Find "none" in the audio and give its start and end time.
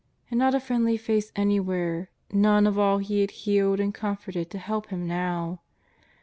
2.31-2.65